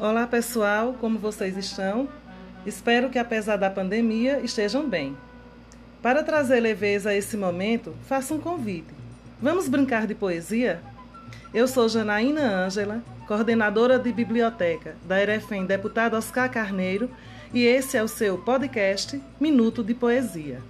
Olá 0.00 0.26
pessoal, 0.26 0.96
como 0.98 1.18
vocês 1.18 1.58
estão? 1.58 2.08
Espero 2.64 3.10
que 3.10 3.18
apesar 3.18 3.58
da 3.58 3.68
pandemia 3.68 4.40
estejam 4.40 4.88
bem. 4.88 5.14
Para 6.00 6.22
trazer 6.22 6.58
leveza 6.58 7.10
a 7.10 7.14
esse 7.14 7.36
momento, 7.36 7.94
faço 8.06 8.32
um 8.32 8.40
convite. 8.40 8.88
Vamos 9.42 9.68
brincar 9.68 10.06
de 10.06 10.14
poesia? 10.14 10.80
Eu 11.52 11.68
sou 11.68 11.86
Janaína 11.86 12.40
Ângela, 12.40 13.04
coordenadora 13.28 13.98
de 13.98 14.10
biblioteca 14.10 14.96
da 15.04 15.20
Erefem 15.20 15.66
Deputado 15.66 16.16
Oscar 16.16 16.50
Carneiro, 16.50 17.10
e 17.52 17.66
esse 17.66 17.98
é 17.98 18.02
o 18.02 18.08
seu 18.08 18.38
podcast 18.38 19.20
Minuto 19.38 19.84
de 19.84 19.92
Poesia. 19.92 20.62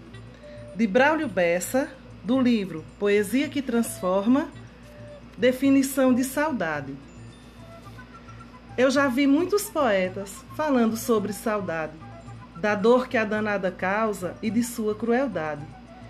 De 0.74 0.88
Braulio 0.88 1.28
Bessa, 1.28 1.88
do 2.24 2.40
livro 2.40 2.84
Poesia 2.98 3.48
que 3.48 3.62
Transforma, 3.62 4.48
definição 5.38 6.12
de 6.12 6.24
saudade. 6.24 7.09
Eu 8.80 8.90
já 8.90 9.08
vi 9.08 9.26
muitos 9.26 9.64
poetas 9.64 10.42
falando 10.56 10.96
sobre 10.96 11.34
saudade, 11.34 11.92
da 12.56 12.74
dor 12.74 13.08
que 13.08 13.18
a 13.18 13.26
danada 13.26 13.70
causa 13.70 14.34
e 14.40 14.48
de 14.48 14.64
sua 14.64 14.94
crueldade. 14.94 15.60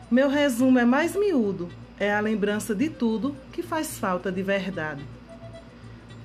Meu 0.09 0.28
resumo 0.28 0.78
é 0.78 0.84
mais 0.84 1.16
miúdo, 1.16 1.69
é 1.98 2.14
a 2.14 2.20
lembrança 2.20 2.73
de 2.73 2.88
tudo 2.88 3.34
que 3.52 3.61
faz 3.61 3.98
falta 3.98 4.30
de 4.30 4.41
verdade. 4.41 5.05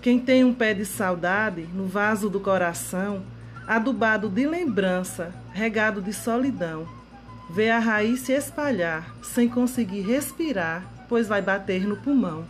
Quem 0.03 0.20
tem 0.20 0.44
um 0.44 0.53
pé 0.53 0.76
de 0.76 0.86
saudade 0.86 1.63
no 1.73 1.88
vaso 1.88 2.30
do 2.30 2.39
coração, 2.39 3.23
adubado 3.66 4.30
de 4.30 4.45
lembrança, 4.45 5.34
regado 5.52 6.00
de 6.00 6.14
solidão, 6.14 6.88
vê 7.50 7.72
a 7.72 7.80
raiz 7.80 8.20
se 8.20 8.34
espalhar 8.34 9.16
sem 9.23 9.50
conseguir 9.50 10.02
respirar, 10.02 10.84
pois 11.09 11.27
vai 11.27 11.41
bater 11.41 11.88
no 11.88 11.98
pulmão. 11.98 12.45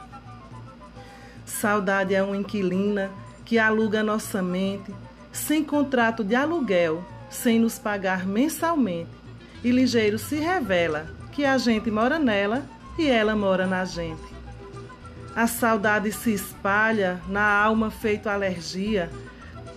Saudade 1.45 2.14
é 2.14 2.22
uma 2.22 2.36
inquilina 2.36 3.09
que 3.45 3.59
aluga 3.59 4.04
nossa 4.04 4.41
mente, 4.41 4.94
sem 5.31 5.63
contrato 5.63 6.23
de 6.23 6.36
aluguel, 6.36 7.06
sem 7.30 7.59
nos 7.59 7.78
pagar 7.78 8.25
mensalmente. 8.25 9.09
E 9.64 9.72
ligeiro 9.72 10.17
se 10.17 10.36
revela 10.36 11.08
que 11.31 11.45
a 11.45 11.58
gente 11.58 11.89
mora 11.92 12.17
nela 12.17 12.64
e 12.97 13.08
ela 13.08 13.36
mora 13.36 13.67
na 13.67 13.86
gente. 13.86 14.36
A 15.36 15.47
saudade 15.47 16.11
se 16.11 16.33
espalha 16.33 17.20
na 17.28 17.44
alma 17.44 17.92
feito 17.92 18.30
alergia. 18.30 19.09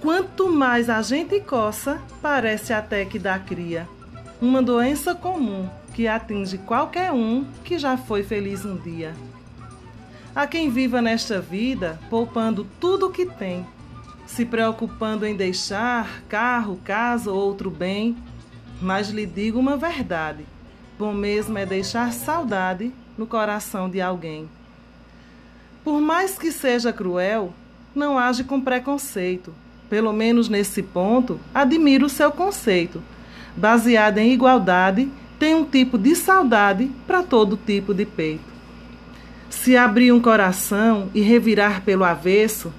Quanto 0.01 0.49
mais 0.49 0.89
a 0.89 1.03
gente 1.03 1.41
coça, 1.41 2.01
parece 2.23 2.73
até 2.73 3.05
que 3.05 3.19
dá 3.19 3.39
cria. 3.39 3.89
Uma 4.41 4.63
doença 4.63 5.17
comum 5.17 5.69
que 5.93 6.07
atinge 6.07 6.59
qualquer 6.59 7.11
um 7.11 7.45
que 7.65 7.77
já 7.77 7.97
foi 7.97 8.23
feliz 8.23 8.65
um 8.65 8.77
dia. 8.77 9.13
A 10.39 10.47
quem 10.47 10.71
viva 10.71 11.03
nesta 11.03 11.41
vida, 11.41 11.99
poupando 12.09 12.65
tudo 12.79 13.09
o 13.09 13.11
que 13.11 13.27
tem, 13.27 13.67
se 14.25 14.45
preocupando 14.45 15.27
em 15.27 15.35
deixar 15.35 16.23
carro, 16.29 16.79
casa 16.85 17.33
ou 17.33 17.37
outro 17.37 17.69
bem, 17.73 18.17
mas 18.81 19.11
lhe 19.11 19.27
digo 19.27 19.59
uma 19.59 19.77
verdade: 19.77 20.47
bom 20.97 21.13
mesmo 21.13 21.59
é 21.59 21.67
deixar 21.67 22.13
saudade 22.13 22.93
no 23.19 23.27
coração 23.27 23.91
de 23.91 24.01
alguém. 24.01 24.49
Por 25.83 26.01
mais 26.01 26.39
que 26.39 26.53
seja 26.53 26.93
cruel, 26.93 27.53
não 27.93 28.17
age 28.17 28.45
com 28.45 28.61
preconceito. 28.61 29.53
Pelo 29.91 30.13
menos 30.13 30.49
nesse 30.49 30.85
ponto, 30.85 31.41
admiro 31.53 32.07
o 32.07 32.09
seu 32.09 32.31
conceito. 32.31 33.03
Baseado 33.57 34.19
em 34.19 34.35
igualdade, 34.35 35.11
tem 35.37 35.57
um 35.57 35.65
tipo 35.65 35.99
de 35.99 36.15
saudade 36.15 36.93
para 37.09 37.25
todo 37.25 37.57
tipo 37.57 37.93
de 37.93 38.07
peito. 38.07 38.48
Se 39.51 39.77
abrir 39.77 40.13
um 40.13 40.21
coração 40.21 41.11
e 41.15 41.21
revirar 41.21 41.83
pelo 41.83 42.05
avesso, 42.05 42.73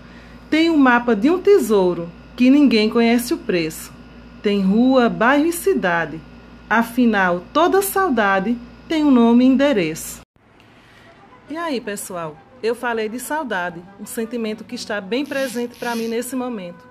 tem 0.50 0.70
um 0.70 0.78
mapa 0.78 1.16
de 1.16 1.30
um 1.30 1.39
tesouro 1.39 2.09
que 2.36 2.50
ninguém 2.50 2.89
conhece 2.89 3.34
o 3.34 3.38
preço. 3.38 3.92
Tem 4.42 4.61
rua, 4.61 5.09
bairro 5.09 5.45
e 5.45 5.52
cidade. 5.52 6.20
Afinal, 6.70 7.44
toda 7.52 7.81
saudade 7.81 8.58
tem 8.88 9.04
um 9.04 9.11
nome 9.11 9.43
e 9.43 9.48
endereço. 9.48 10.21
E 11.49 11.58
aí, 11.58 11.82
pessoal? 11.82 12.38
Eu 12.61 12.76
falei 12.76 13.10
de 13.10 13.20
saudade, 13.20 13.82
um 13.99 14.05
sentimento 14.05 14.64
que 14.64 14.76
está 14.76 15.02
bem 15.02 15.26
presente 15.26 15.77
para 15.80 15.95
mim 15.95 16.08
nesse 16.08 16.36
momento. 16.36 16.88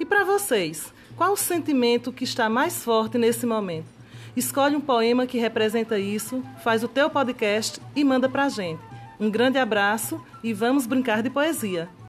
E 0.00 0.04
para 0.04 0.24
vocês, 0.24 0.92
qual 1.16 1.32
o 1.32 1.36
sentimento 1.36 2.12
que 2.12 2.24
está 2.24 2.48
mais 2.48 2.82
forte 2.84 3.18
nesse 3.18 3.44
momento? 3.44 3.86
Escolhe 4.36 4.76
um 4.76 4.80
poema 4.80 5.26
que 5.26 5.38
representa 5.38 5.98
isso, 5.98 6.42
faz 6.62 6.84
o 6.84 6.88
teu 6.88 7.10
podcast 7.10 7.80
e 7.96 8.04
manda 8.04 8.28
para 8.28 8.44
a 8.44 8.48
gente. 8.48 8.87
Um 9.20 9.30
grande 9.30 9.58
abraço 9.58 10.24
e 10.44 10.52
vamos 10.52 10.86
brincar 10.86 11.22
de 11.22 11.30
poesia. 11.30 11.88